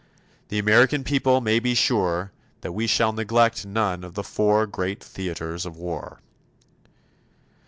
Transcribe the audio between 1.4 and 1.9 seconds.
may be